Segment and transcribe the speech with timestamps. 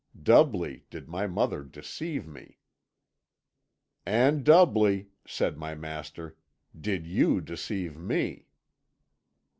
[0.19, 2.57] Doubly did my mother deceive me.'
[4.03, 6.35] "'And doubly,' said my master,
[6.75, 8.47] 'did you deceive me.'